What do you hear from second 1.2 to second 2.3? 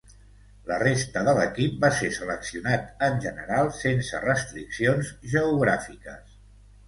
de l'equip va ser